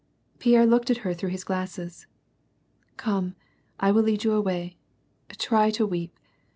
Pierre 0.39 0.65
looked 0.65 0.89
at 0.89 0.97
her 1.05 1.13
through 1.13 1.29
his 1.29 1.43
glasses." 1.43 2.07
Come, 2.97 3.35
I 3.79 3.91
will 3.91 4.01
lead 4.01 4.23
you 4.23 4.31
away. 4.33 4.77
Try 5.37 5.69
to 5.77 5.85
weep. 5.85 6.17